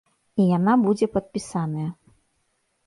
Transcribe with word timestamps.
І 0.43 0.47
яна 0.57 0.73
будзе 0.87 1.11
падпісаная. 1.19 1.87